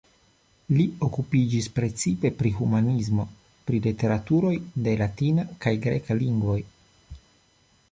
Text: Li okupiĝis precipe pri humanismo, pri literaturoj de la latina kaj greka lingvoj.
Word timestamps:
Li 0.77 0.85
okupiĝis 1.07 1.67
precipe 1.75 2.31
pri 2.39 2.53
humanismo, 2.61 3.27
pri 3.69 3.83
literaturoj 3.89 4.55
de 4.73 4.89
la 4.89 4.97
latina 5.05 5.47
kaj 5.67 5.77
greka 5.87 6.21
lingvoj. 6.25 6.59